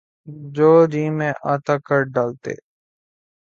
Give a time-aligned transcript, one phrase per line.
[0.55, 2.53] جو جی میں آتا کر ڈالتے۔